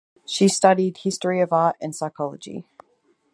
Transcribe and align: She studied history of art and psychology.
She 0.25 0.47
studied 0.47 0.97
history 0.97 1.41
of 1.41 1.53
art 1.53 1.75
and 1.79 1.95
psychology. 1.95 2.65